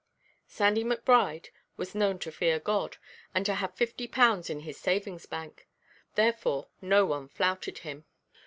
Sandy 0.47 0.83
Macbride 0.83 1.51
was 1.77 1.93
known 1.93 2.17
to 2.17 2.31
fear 2.31 2.59
God, 2.59 2.97
and 3.35 3.45
to 3.45 3.53
have 3.53 3.75
fifty 3.75 4.07
pounds 4.07 4.49
in 4.49 4.57
the 4.65 4.71
savings 4.73 5.27
bank. 5.27 5.67
Therefore 6.15 6.69
no 6.81 7.05
one 7.05 7.27
flouted 7.27 7.77
him. 7.85 8.05